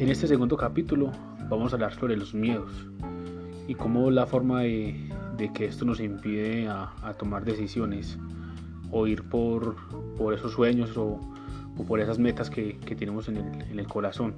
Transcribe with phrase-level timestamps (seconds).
[0.00, 1.12] En este segundo capítulo
[1.50, 2.72] vamos a hablar sobre los miedos
[3.68, 5.10] y cómo la forma de,
[5.52, 8.18] que esto nos impide a, tomar decisiones
[8.90, 9.76] o ir por,
[10.16, 11.20] por esos sueños o,
[11.86, 14.36] por esas metas que, tenemos en el, corazón.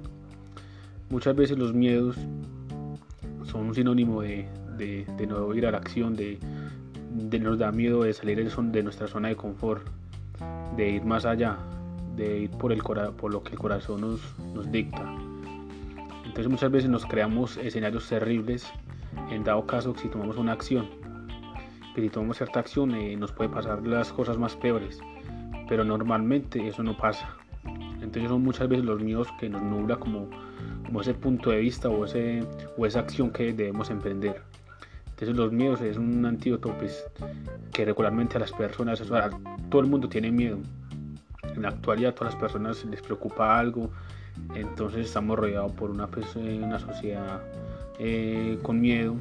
[1.09, 2.17] Muchas veces los miedos
[3.45, 4.49] son un sinónimo de,
[5.29, 6.39] no ir a la acción, de,
[7.39, 9.87] nos da miedo de salir de nuestra zona de confort,
[10.75, 11.57] de ir más allá,
[12.17, 12.69] de ir por,
[13.31, 15.22] lo que el corazón nos dicta.
[16.33, 18.65] Entonces muchas veces nos creamos escenarios terribles
[19.29, 20.89] en dado caso si tomamos una acción.
[21.93, 24.99] Que si tomamos cierta acción eh, nos puede pasar las cosas más peores.
[25.69, 27.37] Pero normalmente eso no pasa.
[28.01, 30.27] Entonces son muchas veces los miedos que nos nubla como,
[30.99, 32.43] ese punto de vista o, ese,
[32.79, 34.41] o esa acción que debemos emprender.
[35.09, 37.05] Entonces los miedos es un antídoto pues,
[37.71, 39.03] que regularmente a las personas,
[39.69, 40.57] todo el mundo tiene miedo.
[41.55, 43.89] En la actualidad a todas las personas les preocupa algo,
[44.55, 47.41] entonces estamos rodeados por una, pues, eh, una sociedad
[47.99, 49.15] eh, con miedo.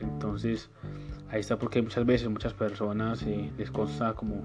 [0.00, 0.70] Entonces
[1.30, 4.42] ahí está porque muchas veces muchas personas eh, les consta como,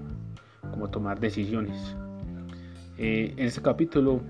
[0.70, 1.96] como tomar decisiones.
[2.96, 4.20] en este capítulo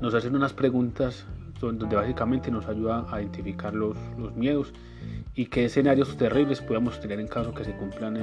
[0.00, 1.26] nos hacen unas preguntas
[1.60, 3.96] donde básicamente nos ayuda a identificar los,
[4.34, 4.72] miedos
[5.34, 8.16] y qué escenarios terribles podemos tener en caso que se cumplan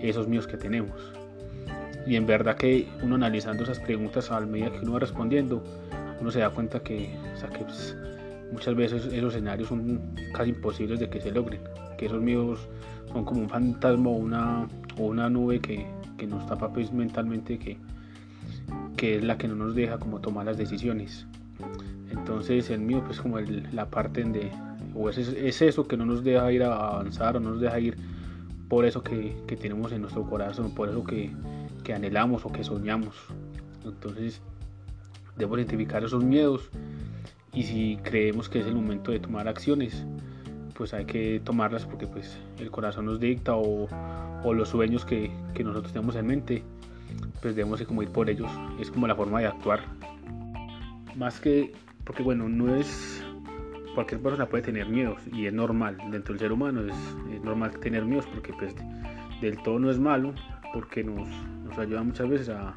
[0.00, 1.19] esos miedos que tenemos.
[2.06, 5.62] Y en verdad que uno analizando esas preguntas al medida que uno va respondiendo,
[6.20, 7.10] uno se da cuenta que,
[7.58, 7.96] pues,
[8.52, 10.00] muchas veces esos escenarios son
[10.34, 11.60] casi imposibles de que se logren,
[11.98, 12.68] que esos miedos
[13.12, 14.66] son como un fantasma o una,
[14.98, 17.76] una nube que, que nos tapa pues, mentalmente, que,
[18.96, 21.26] que es la que no nos deja como tomar las decisiones.
[22.10, 24.50] Entonces el mío pues como la parte de,
[24.94, 27.78] o es, es, eso que no nos deja ir a avanzar o no nos deja
[27.78, 27.96] ir
[28.68, 31.30] por eso que, que tenemos en nuestro corazón, por eso que,
[31.80, 33.16] que anhelamos o que soñamos.
[33.84, 34.40] Entonces,
[35.36, 36.70] debemos identificar esos miedos
[37.52, 40.04] y si creemos que es el momento de tomar acciones,
[40.74, 43.88] pues hay que tomarlas porque pues el corazón nos dicta o,
[44.54, 45.30] los sueños que,
[45.62, 46.62] nosotros tenemos en mente,
[47.42, 48.50] pues debemos ir por ellos.
[48.80, 49.80] Es como la forma de actuar.
[51.16, 51.72] Más que,
[52.04, 53.24] porque bueno, no es,
[53.94, 56.96] cualquier persona puede tener miedos y es normal, dentro del ser humano es,
[57.34, 58.74] es normal tener miedos porque pues
[59.40, 60.32] del todo no es malo,
[60.72, 61.28] porque nos,
[61.70, 62.74] nos ayuda muchas veces a,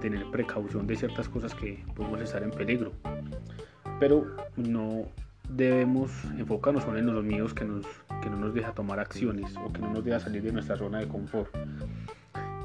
[0.00, 2.92] tener precaución de ciertas cosas que podemos estar en peligro.
[3.98, 4.24] Pero
[4.56, 5.04] no
[5.48, 7.82] debemos enfocarnos solo en los miedos que, no
[8.38, 11.54] nos deja tomar acciones o que no nos deja salir de nuestra zona de confort.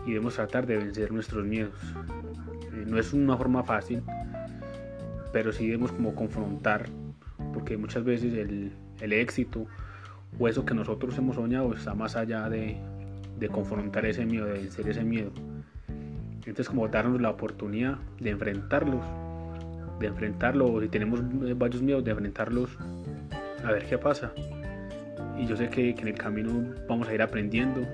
[0.05, 1.73] Y debemos tratar de vencer nuestros miedos.
[2.73, 4.03] Eh, no es una forma fácil,
[5.33, 6.85] pero sí debemos como confrontar,
[7.53, 8.71] porque muchas veces el,
[9.13, 9.65] éxito
[10.39, 12.77] o eso que nosotros hemos soñado está más allá de
[13.51, 15.31] confrontar ese miedo, de vencer ese miedo.
[16.45, 19.03] Entonces como darnos la oportunidad de enfrentarlos,
[19.99, 21.21] de enfrentarlos, o si tenemos
[21.57, 22.77] varios miedos, de enfrentarlos,
[23.63, 24.31] a ver qué pasa.
[25.37, 27.85] Y yo sé que, en el camino vamos a ir aprendiendo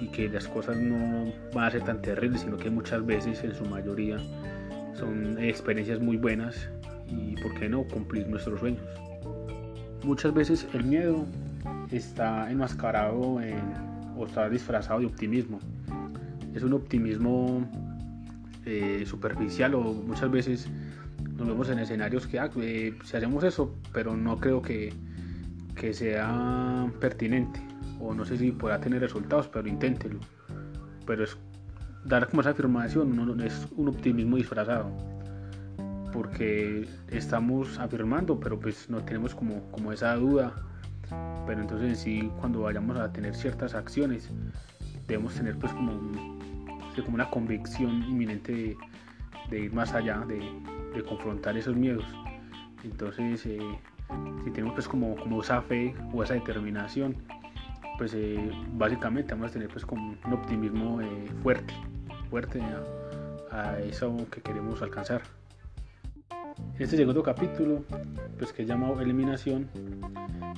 [0.00, 3.54] y que las cosas no van a ser tan terribles, sino que muchas veces, en
[3.54, 4.18] su mayoría,
[4.94, 6.68] son experiencias muy buenas
[7.06, 8.82] y, ¿por qué no?, cumplir nuestros sueños.
[10.02, 11.24] Muchas veces el miedo
[11.90, 13.60] está enmascarado en
[14.16, 15.60] o está disfrazado de optimismo.
[16.56, 17.68] Es un optimismo
[18.64, 20.68] eh, superficial o muchas veces
[21.36, 24.94] nos vemos en escenarios que ah, eh, si hacemos eso, pero no creo que,
[25.74, 27.60] que sea pertinente
[28.00, 30.18] o no sé si pueda tener resultados, pero inténtelo.
[31.06, 31.36] Pero es
[32.06, 34.90] dar como esa afirmación no, es un optimismo disfrazado
[36.10, 40.54] porque estamos afirmando, pero pues no tenemos como, como esa duda
[41.46, 44.30] pero entonces sí cuando vayamos a tener ciertas acciones
[45.06, 46.35] debemos tener pues como,
[47.02, 48.76] como una convicción inminente
[49.50, 50.40] de, ir más allá, de,
[51.04, 52.04] confrontar esos miedos.
[52.82, 53.58] Entonces eh,
[54.44, 57.16] si tenemos pues como, esa fe o esa determinación,
[57.98, 61.74] pues eh, básicamente vamos a tener pues como un optimismo eh, fuerte,
[62.30, 62.62] fuerte
[63.50, 65.22] a, eso que queremos alcanzar.
[66.78, 67.84] Este segundo capítulo,
[68.38, 69.68] pues que es llamado Eliminación,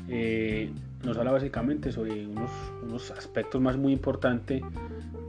[0.08, 0.72] eh,
[1.04, 2.50] nos habla básicamente sobre unos,
[2.82, 4.62] unos, aspectos más muy importantes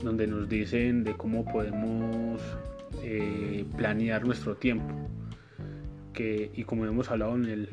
[0.02, 2.40] donde nos dicen de cómo podemos
[3.02, 4.94] eh, planear nuestro tiempo.
[6.12, 7.68] Que, y como hemos hablado en el,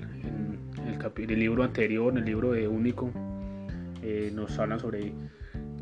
[1.18, 3.12] el, libro anterior, en el libro de Único,
[4.04, 5.14] eh, nos hablan sobre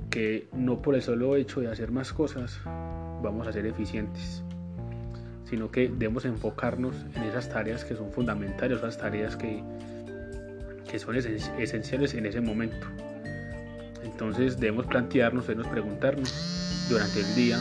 [0.09, 2.61] que no por el solo hecho de hacer más cosas
[3.21, 4.43] vamos a ser eficientes,
[5.43, 9.61] sino que debemos enfocarnos en esas tareas que son fundamentales, esas tareas que,
[10.89, 12.87] que son esenciales en ese momento.
[14.15, 16.33] Entonces debemos plantearnos, debemos preguntarnos
[16.89, 17.59] durante el día.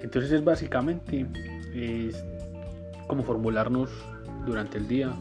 [0.00, 1.26] Entonces es básicamente
[1.74, 2.24] es
[3.06, 3.90] como formularnos
[4.46, 5.12] durante el día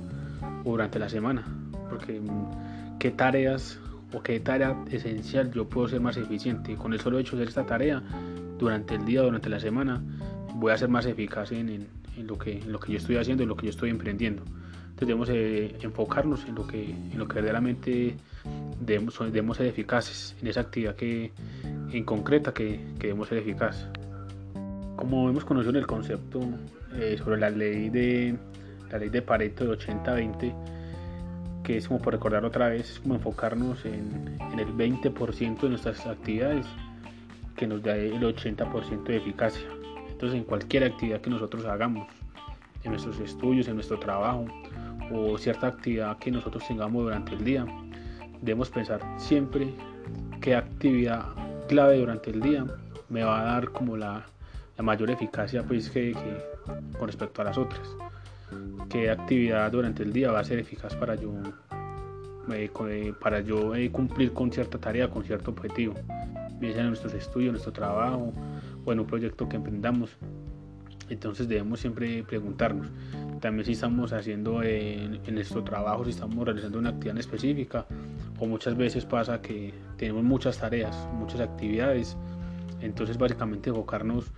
[0.64, 1.46] o durante la semana.
[1.90, 3.80] Porque mm, qué tareas
[4.14, 6.78] o qué tarea esencial yo puedo ser más eficiente.
[6.78, 8.02] Con el solo hecho de hacer esta tarea
[8.58, 10.02] durante el día, durante la semana,
[10.56, 11.86] voy a ser más eficaz en,
[12.16, 14.44] lo, que, en lo que yo estoy haciendo, en lo que yo estoy emprendiendo.
[14.46, 18.16] Entonces debemos eh, enfocarnos en lo que, en lo que verdaderamente
[18.80, 21.32] debemos, debemos ser eficaces, en esa actividad que,
[21.92, 23.88] en concreta que, que debemos ser eficaces.
[24.96, 26.42] Como hemos conocido en el concepto
[26.96, 28.36] eh, sobre la ley de
[28.92, 30.54] la ley de Pareto de 80-20,
[31.64, 35.70] que es como por recordar otra vez, es como enfocarnos en, en el 20% de
[35.70, 36.66] nuestras actividades
[37.56, 39.68] que nos da el 80% de eficacia.
[40.10, 42.08] Entonces en cualquier actividad que nosotros hagamos,
[42.84, 44.46] en nuestros estudios, en nuestro trabajo
[45.12, 47.66] o cierta actividad que nosotros tengamos durante el día,
[48.42, 49.74] debemos pensar siempre
[50.42, 51.26] qué actividad
[51.68, 52.66] clave durante el día
[53.10, 54.26] me va a dar como la,
[54.78, 56.16] la mayor eficacia pues que,
[56.98, 57.88] con respecto a las otras.
[58.90, 61.34] Qué actividad durante el día va a ser eficaz para yo
[62.54, 65.94] eh, eh, para yo eh, cumplir con cierta tarea con cierto objetivo
[66.60, 68.34] bien sea en nuestros estudios en nuestro trabajo
[68.86, 70.12] o en un proyecto que emprendamos.
[71.10, 72.88] Entonces debemos siempre preguntarnos.
[73.40, 77.86] También si estamos haciendo en, en nuestro trabajo si estamos realizando una actividad específica
[78.40, 82.18] o muchas veces pasa que tenemos muchas tareas muchas actividades
[82.82, 84.32] entonces básicamente enfocarnos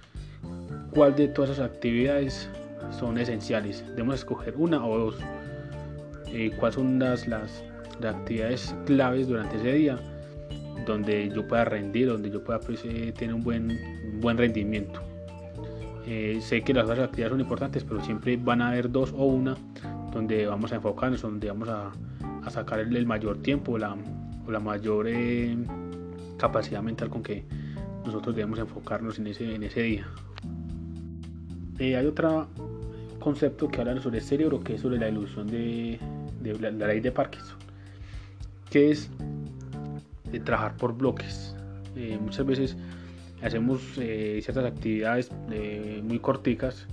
[0.91, 2.49] cuál de todas esas actividades
[2.91, 3.85] son esenciales.
[3.89, 5.19] Debemos escoger una o dos.
[6.27, 7.63] Eh, cuáles son las, las,
[8.03, 9.99] actividades claves durante ese día
[10.87, 13.77] donde yo pueda rendir, donde yo pueda pues, eh, tener un buen,
[14.21, 15.01] buen rendimiento.
[16.07, 19.25] Eh, sé que las otras actividades son importantes, pero siempre van a haber dos o
[19.25, 19.55] una
[20.11, 21.91] donde vamos a enfocarnos, donde vamos a,
[22.43, 23.95] a sacar el, mayor tiempo la,
[24.47, 25.07] o la mayor
[26.37, 27.45] capacidad mental con que
[28.05, 30.07] nosotros debemos enfocarnos en ese, en ese día.
[31.79, 32.47] Eh, hay otro
[33.19, 35.99] concepto que habla sobre el cerebro, que es sobre la ilusión de,
[36.59, 37.57] la, ley de Parkinson,
[38.69, 39.09] que es
[40.31, 41.55] de trabajar por bloques.
[41.95, 42.77] Eh, muchas veces
[43.41, 45.31] hacemos eh, ciertas actividades
[46.03, 46.85] muy corticas,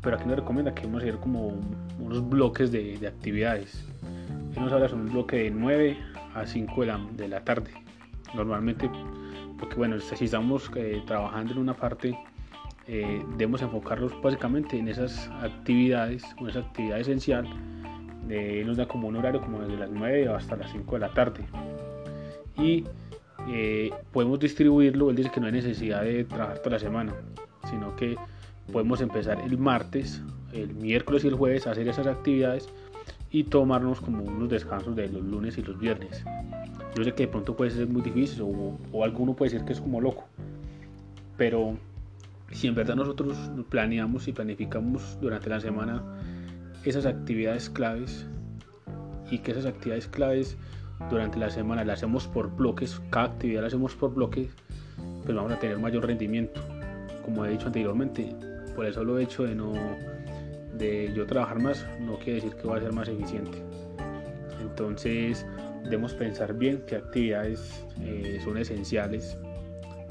[0.00, 1.60] pero aquí nos recomienda que a hacer como
[2.00, 3.84] unos bloques de, actividades.
[4.54, 5.98] Él nos habla sobre un bloque de 9
[6.34, 7.70] a 5 de la, de la tarde.
[8.34, 8.90] Normalmente,
[9.58, 10.70] porque bueno, si estamos
[11.06, 12.16] trabajando en una parte
[12.88, 17.46] eh, debemos enfocarlos básicamente en esas actividades, en esa actividad esencial.
[18.28, 21.08] Eh, nos da como un horario como desde las 9 hasta las 5 de la
[21.12, 21.44] tarde.
[22.56, 22.84] Y
[23.48, 27.14] eh, podemos distribuirlo, él dice que no hay necesidad de trabajar toda la semana,
[27.68, 28.16] sino que
[28.72, 30.22] podemos empezar el martes,
[30.52, 32.68] el miércoles y el jueves a hacer esas actividades
[33.32, 36.22] y tomarnos como unos descansos de los lunes y los viernes.
[36.94, 39.72] Yo sé que de pronto puede ser muy difícil o, o alguno puede decir que
[39.72, 40.24] es como loco,
[41.38, 41.76] pero
[42.50, 43.36] si en verdad nosotros
[43.70, 46.02] planeamos y planificamos durante la semana
[46.84, 48.26] esas actividades claves
[49.30, 50.58] y que esas actividades claves
[51.08, 54.50] durante la semana las hacemos por bloques, cada actividad la hacemos por bloques,
[55.24, 56.60] pues vamos a tener mayor rendimiento.
[57.24, 58.34] Como he dicho anteriormente,
[58.76, 59.72] por eso lo he hecho de no
[60.78, 63.58] de yo trabajar más, no quiere decir que voy a ser más eficiente.
[64.60, 65.46] Entonces
[65.84, 69.36] debemos pensar bien qué actividades eh, son esenciales.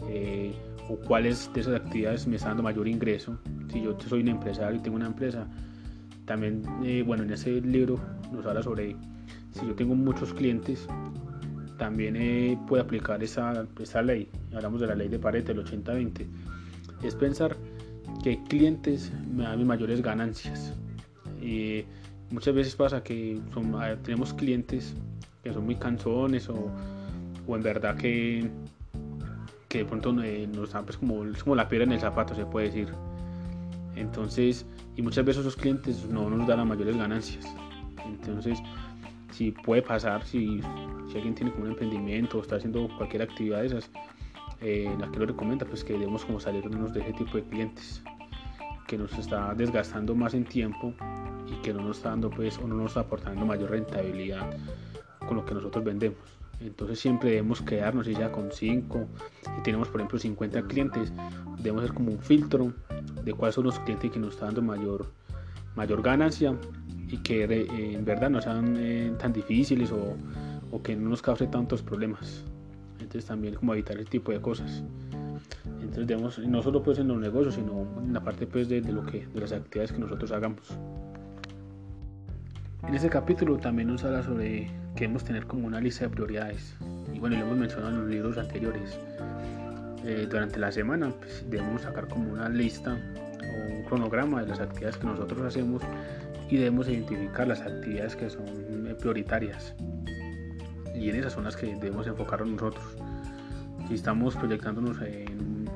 [0.10, 0.54] Eh,
[0.90, 3.38] o cuáles de esas actividades me están dando mayor ingreso.
[3.72, 5.48] Si yo soy un empresario y tengo una empresa,
[6.26, 8.00] también, eh, bueno, en ese libro
[8.32, 8.96] nos habla sobre
[9.52, 10.88] si yo tengo muchos clientes,
[11.78, 14.30] también eh, puede aplicar esa, esa ley.
[14.54, 16.28] Hablamos de la ley de Pareto, el 80-20.
[17.04, 17.56] Es pensar
[18.24, 20.74] que clientes me dan mayores ganancias.
[21.42, 21.86] y
[22.30, 24.94] muchas veces pasa que son, tenemos clientes
[25.44, 26.70] que son muy cansones o,
[27.48, 28.50] o en verdad que
[29.72, 32.46] que de pronto eh, nos dan pues como, como la piedra en el zapato, se
[32.46, 32.90] puede decir.
[33.96, 34.66] Entonces,
[34.98, 37.46] y muchas veces esos clientes no nos dan las mayores ganancias.
[38.06, 38.60] Entonces,
[39.32, 40.60] si puede pasar, si,
[41.10, 43.90] si alguien tiene como un emprendimiento o está haciendo cualquier actividad de esas,
[44.62, 48.02] eh, la que lo recomienda, pues que debemos como salirnos de ese tipo de clientes
[48.88, 50.94] que nos está desgastando más en tiempo
[51.48, 54.50] y que no nos está dando pues o no nos está aportando mayor rentabilidad
[55.28, 56.20] con lo que nosotros vendemos.
[56.60, 59.08] Entonces siempre debemos quedarnos, ya con 5,
[59.42, 61.12] si tenemos por ejemplo 50 clientes,
[61.58, 62.74] debemos hacer como un filtro
[63.24, 65.08] de cuáles son los clientes que nos están dando mayor,
[65.76, 66.56] mayor ganancia
[67.08, 70.16] y que eh, en verdad no sean eh, tan difíciles o,
[70.72, 72.46] o, que no nos cause tantos problemas.
[73.20, 74.84] También como evitar ese tipo de cosas.
[75.66, 78.92] Entonces debemos, no solo pues en los negocios, sino en la parte pues de, de
[78.92, 80.78] lo que, de las actividades que nosotros hagamos.
[82.88, 86.76] En este capítulo también nos habla sobre que debemos tener como una lista de prioridades.
[87.14, 88.98] Y bueno, lo hemos mencionado en los libros anteriores.
[90.06, 94.60] Eh, durante la semana pues, debemos sacar como una lista o un cronograma de las
[94.60, 95.84] actividades que nosotros hacemos
[96.50, 98.46] y debemos identificar las actividades que son
[99.00, 99.76] prioritarias
[101.02, 102.86] y en esas son las que debemos enfocarnos nosotros.
[103.88, 105.68] Si estamos proyectándonos en,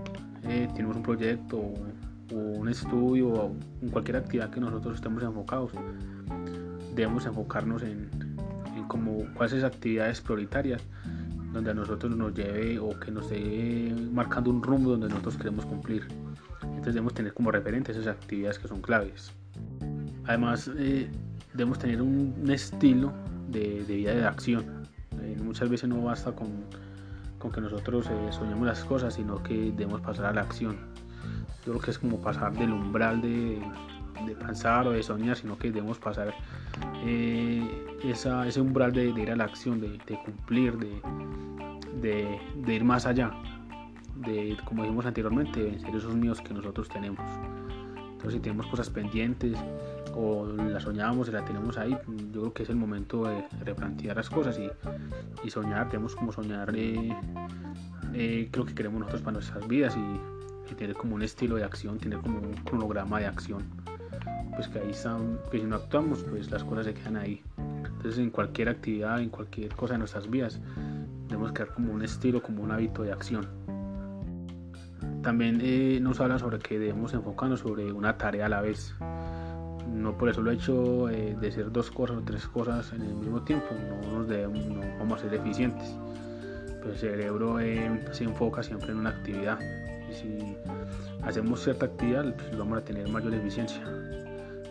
[0.44, 5.72] eh, tenemos un proyecto o un estudio o en cualquier actividad que nosotros estemos enfocados,
[6.96, 8.10] debemos enfocarnos en,
[8.75, 10.82] en como, cuáles actividades prioritarias
[11.55, 15.65] donde a nosotros nos lleve o que nos esté marcando un rumbo donde nosotros queremos
[15.65, 16.05] cumplir.
[16.62, 19.32] Entonces debemos tener como referentes esas actividades que son claves.
[20.25, 21.10] Además, eh,
[21.53, 23.13] debemos tener un, estilo
[23.50, 24.85] de, vida de acción.
[25.56, 26.50] Eh, muchas veces no basta con,
[27.40, 30.78] con que nosotros eh, soñemos las cosas, sino que debemos pasar a la acción.
[31.66, 33.62] Yo creo que es como pasar del umbral de,
[34.26, 36.34] de pensar o de soñar, sino que debemos pasar
[38.04, 43.06] esa, ese umbral de, ir a la acción, de, de cumplir, de, de, ir más
[43.06, 43.32] allá,
[44.16, 47.26] de, como dijimos anteriormente, vencer esos miedos que nosotros tenemos.
[48.12, 49.58] Entonces, si tenemos cosas pendientes
[50.16, 51.98] o las soñamos y la tenemos ahí,
[52.32, 54.70] yo creo que es el momento de replantear las cosas y,
[55.46, 55.90] y soñar.
[55.90, 57.16] Tenemos como soñar eh,
[58.14, 61.64] eh, lo que queremos nosotros para nuestras vidas y, y, tener como un estilo de
[61.64, 63.64] acción, tener como un cronograma de acción.
[64.56, 67.44] Pues que ahí están, que si no actuamos, pues las cosas se quedan ahí.
[67.58, 70.62] Entonces, en cualquier actividad, en cualquier cosa de nuestras vidas,
[71.28, 73.48] debemos crear como un estilo, como un hábito de acción.
[75.24, 78.96] También eh, nos habla sobre que debemos enfocarnos sobre una tarea a la vez.
[80.06, 83.02] No por eso lo he hecho eh, de hacer dos cosas o tres cosas en
[83.02, 84.64] el mismo tiempo, no, nos debemos,
[85.00, 85.98] vamos a ser eficientes.
[86.68, 89.58] Pero el cerebro eh, se enfoca siempre en una actividad.
[90.08, 90.58] Y si
[91.24, 93.82] hacemos cierta actividad, pues vamos a tener mayor eficiencia.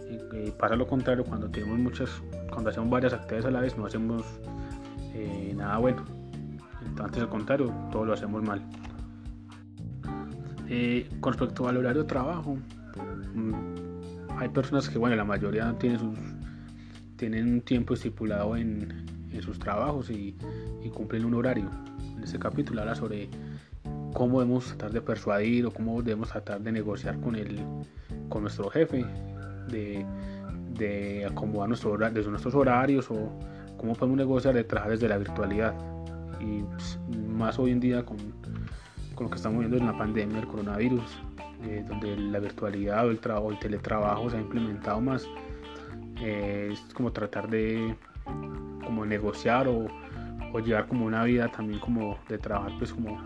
[0.09, 2.11] Y, pasa lo contrario, cuando tenemos muchas,
[2.51, 4.25] cuando hacemos varias actividades a la vez, no hacemos
[5.57, 6.05] nada bueno
[7.03, 8.63] antes al contrario, todo lo hacemos mal.
[10.69, 12.57] Eh, con respecto al horario de trabajo,
[13.35, 13.94] mm,
[14.39, 16.15] hay personas que, bueno, la mayoría tienen,
[17.17, 20.37] tienen un tiempo estipulado en, en sus trabajos y,
[20.93, 21.69] cumplen un horario.
[22.17, 23.29] En este capítulo habla sobre
[24.13, 27.59] cómo debemos tratar de persuadir o cómo debemos tratar de negociar con, el,
[28.29, 29.05] con nuestro jefe,
[29.69, 30.05] de,
[30.75, 33.33] de acomodar nuestro, desde nuestros horarios o
[33.77, 35.75] cómo podemos negociar de trabajar desde la virtualidad
[36.41, 36.99] y pues,
[37.29, 38.19] más hoy en día con,
[39.15, 41.03] con, lo que estamos viendo en la pandemia, el coronavirus,
[41.65, 45.27] eh, donde la virtualidad o el, trabajo, el teletrabajo se ha implementado más,
[46.21, 47.97] eh, es como tratar de
[48.85, 49.87] como negociar o,
[50.53, 53.21] o, llevar como una vida también como de trabajar pues como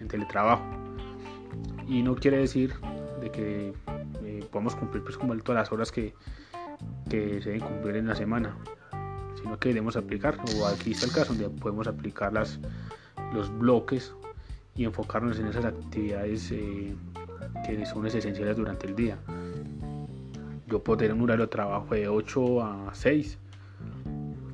[0.00, 0.64] en, teletrabajo.
[1.86, 2.74] Y no quiere decir
[3.20, 3.72] de que
[4.24, 6.14] eh, podamos cumplir pues como todas las horas que,
[7.08, 8.56] que se deben cumplir en la semana
[9.40, 12.58] sino que debemos aplicar, o aquí está el caso donde podemos aplicar las,
[13.32, 14.12] los bloques
[14.76, 16.94] y enfocarnos en esas actividades eh,
[17.76, 19.18] que son esenciales durante el día.
[20.66, 23.38] Yo puedo tener un horario de trabajo de 8 a 6,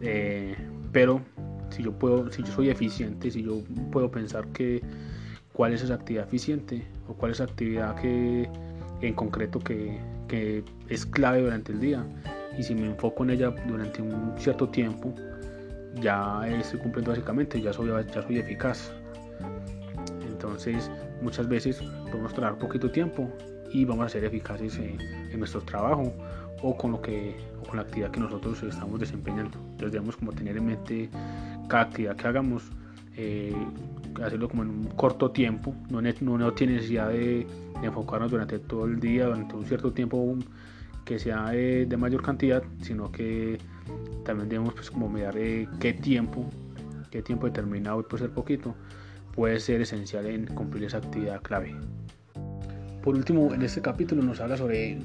[0.00, 0.56] eh,
[0.92, 1.20] pero
[1.70, 3.60] si yo, puedo, si yo soy eficiente, si yo
[3.92, 4.82] puedo pensar que
[5.52, 8.48] cuál es esa actividad eficiente o cuál es esa actividad que
[9.02, 12.04] en concreto que, que es clave durante el día
[12.58, 15.14] y si me enfoco en ella durante un cierto tiempo,
[16.00, 18.92] ya estoy cumpliendo básicamente, ya soy, ya soy eficaz.
[20.22, 20.90] Entonces,
[21.22, 23.30] muchas veces podemos trabajar poquito tiempo
[23.72, 24.98] y vamos a ser eficaces en,
[25.38, 26.14] nuestro trabajo
[26.62, 29.58] o con lo que o con la actividad que nosotros estamos desempeñando.
[29.58, 31.10] Entonces debemos como tener en mente
[31.68, 32.62] cada actividad que hagamos,
[33.16, 33.54] eh,
[34.22, 37.46] hacerlo como en un corto tiempo, no, no, tiene necesidad de,
[37.80, 40.38] de, enfocarnos durante todo el día, durante un cierto tiempo
[41.06, 43.58] que sea de, mayor cantidad, sino que
[44.24, 46.50] también debemos pues como mirar eh, qué tiempo,
[47.10, 48.74] qué tiempo determinado, y puede ser poquito,
[49.36, 51.74] puede ser esencial en cumplir esa actividad clave.
[53.02, 54.98] Por último, en este capítulo nos habla sobre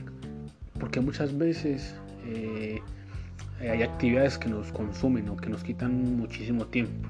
[0.80, 1.94] por qué muchas veces
[2.26, 2.80] eh,
[3.60, 7.10] hay actividades que nos consumen o que nos quitan muchísimo tiempo.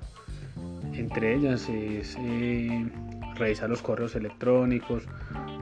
[0.93, 2.85] Entre ellas es eh,
[3.35, 5.07] revisar los correos electrónicos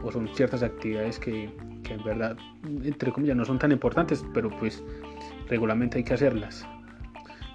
[0.03, 1.51] o son ciertas actividades que
[1.89, 2.37] en verdad,
[2.83, 4.83] entre comillas, no son tan importantes, pero pues
[5.47, 6.65] regularmente hay que hacerlas.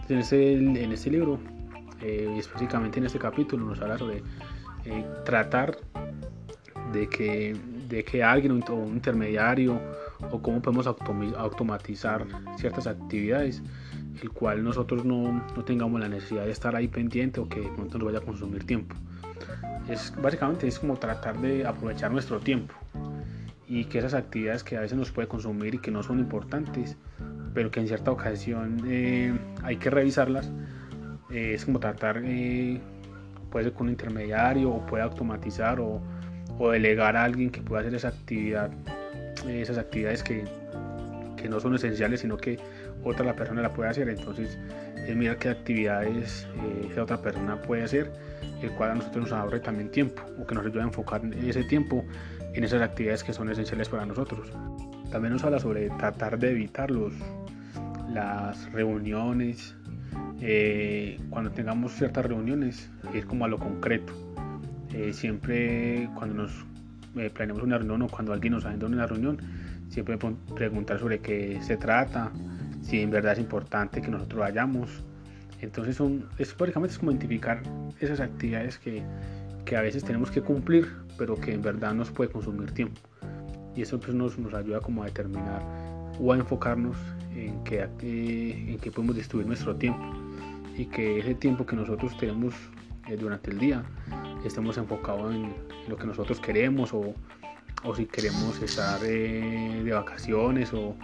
[0.08, 1.38] en este, en este libro,
[2.04, 4.22] eh, específicamente en este capítulo, nos habla sobre
[4.84, 5.78] eh, tratar
[6.92, 7.56] de que,
[7.88, 9.80] de que alguien o un intermediario
[10.30, 12.26] o cómo podemos automatizar
[12.58, 13.62] ciertas actividades,
[14.22, 17.84] el cual nosotros no, no, tengamos la necesidad de estar ahí pendiente o que no
[17.84, 18.94] nos vaya a consumir tiempo.
[19.88, 22.74] Es, básicamente es como tratar de aprovechar nuestro tiempo
[23.66, 26.96] y que esas actividades que a veces nos puede consumir y que no son importantes,
[27.54, 30.52] pero que en cierta ocasión eh, hay que revisarlas,
[31.34, 32.80] eh, es como tratar, eh,
[33.50, 36.00] puede ser con un intermediario o puede automatizar o,
[36.70, 38.70] delegar a alguien que pueda hacer esa actividad,
[39.48, 40.44] esas actividades que,
[41.36, 42.58] que no son esenciales, sino que
[43.02, 44.08] otra la persona la puede hacer.
[44.08, 44.58] Entonces
[45.06, 48.10] es mirar qué actividades eh, esa otra persona puede hacer,
[48.62, 51.64] el cual a nosotros nos ahorre también tiempo o que nos ayude a enfocar ese
[51.64, 52.04] tiempo
[52.54, 54.52] en esas actividades que son esenciales para nosotros.
[55.10, 57.12] También nos habla sobre tratar de evitar los,
[58.12, 59.76] las reuniones,
[60.46, 64.12] eh, cuando tengamos ciertas reuniones, ir como a lo concreto.
[64.92, 66.66] Eh, siempre cuando nos
[67.16, 69.38] eh, planeamos una reunión o cuando alguien nos agenda una reunión,
[69.88, 70.18] siempre
[70.54, 72.30] preguntar sobre qué se trata,
[72.82, 75.02] si en verdad es importante que nosotros vayamos.
[75.62, 77.62] Entonces son, es básicamente es como identificar
[77.98, 79.02] esas actividades que,
[79.64, 80.86] que, a veces tenemos que cumplir,
[81.16, 83.00] pero que en verdad nos puede consumir tiempo.
[83.74, 85.62] Y eso pues nos, nos ayuda como a determinar
[86.20, 86.98] o a enfocarnos
[87.34, 90.23] en qué, en qué podemos distribuir nuestro tiempo
[90.76, 92.54] y que ese tiempo que nosotros tenemos
[93.08, 93.84] eh, durante el día
[94.44, 95.54] estemos enfocados en
[95.88, 97.14] lo que nosotros queremos o,
[97.84, 100.96] o si queremos estar eh, de vacaciones o,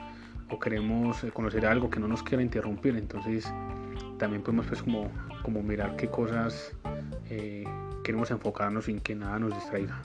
[0.50, 3.52] o, queremos eh, conocer algo que no nos quiera interrumpir entonces
[4.18, 5.10] también podemos pues como,
[5.42, 6.74] como mirar qué cosas
[8.02, 10.00] queremos enfocarnos sin que nada nos distraiga